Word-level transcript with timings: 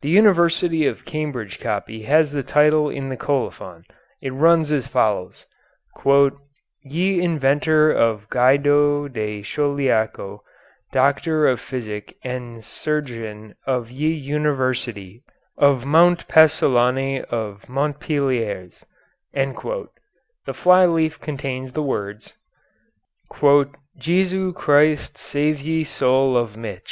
The 0.00 0.08
University 0.08 0.86
of 0.86 1.04
Cambridge 1.04 1.60
copy 1.60 2.04
has 2.04 2.32
the 2.32 2.42
title 2.42 2.88
in 2.88 3.10
the 3.10 3.16
colophon. 3.18 3.84
It 4.22 4.32
runs 4.32 4.72
as 4.72 4.86
follows: 4.86 5.44
"Ye 6.82 7.18
inventorye 7.20 7.94
of 7.94 8.26
Guydo 8.30 9.06
de 9.06 9.42
Caulhiaco 9.42 10.42
Doctor 10.92 11.46
of 11.46 11.60
Phisyk 11.60 12.14
and 12.24 12.62
Cirurgien 12.64 13.52
in 13.68 13.86
Ye 13.94 14.18
Universitie 14.30 15.20
of 15.58 15.84
Mount 15.84 16.26
Pessulanee 16.26 17.22
of 17.24 17.68
Montpeleres." 17.68 18.84
The 19.34 20.54
fly 20.54 20.86
leaf 20.86 21.20
contains 21.20 21.72
the 21.72 21.82
words, 21.82 22.32
"Jesu 23.98 24.54
Christ 24.54 25.18
save 25.18 25.60
ye 25.60 25.84
soule 25.84 26.38
of 26.38 26.56
mich." 26.56 26.88